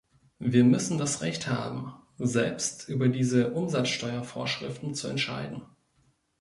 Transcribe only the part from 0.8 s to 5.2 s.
das Recht haben, selbst über diese Umsatzsteuer-Vorschriften zu